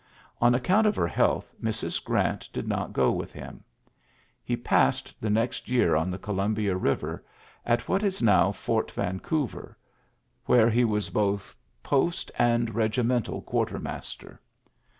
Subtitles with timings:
[0.41, 2.03] On ac count of her health, Mrs.
[2.03, 3.63] Grant did not go with him.
[4.43, 7.21] He passed the next year on the Columbia Biver,
[7.67, 9.77] at what is now Port Vancouver,
[10.45, 11.53] where he was both
[11.83, 12.33] post AALitaiy v;oii 26 ULYSSES S.
[12.33, 14.41] GEANT and regimental quartermaster.